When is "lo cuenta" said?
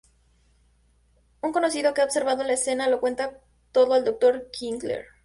2.89-3.39